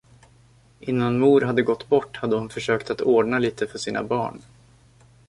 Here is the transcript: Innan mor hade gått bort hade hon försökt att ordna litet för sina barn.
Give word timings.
Innan 0.79 1.19
mor 1.19 1.41
hade 1.41 1.61
gått 1.61 1.89
bort 1.89 2.17
hade 2.17 2.35
hon 2.35 2.49
försökt 2.49 2.89
att 2.89 3.01
ordna 3.01 3.39
litet 3.39 3.71
för 3.71 3.77
sina 3.77 4.03
barn. 4.03 4.41